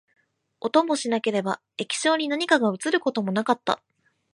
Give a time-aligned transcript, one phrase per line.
[0.61, 3.83] 音もしなければ、液晶に何かが写ることもなかった